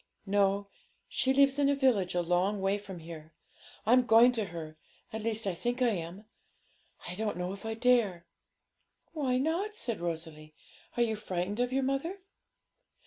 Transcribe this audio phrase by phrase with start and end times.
[0.25, 0.65] No;
[1.07, 3.35] she lives in a village a long way from here.
[3.85, 4.75] I'm going to her;
[5.13, 6.25] at least I think I am;
[7.07, 8.25] I don't know if I dare.'
[9.13, 10.55] 'Why not?' said Rosalie.
[10.97, 12.17] 'Are you frightened of your mother?'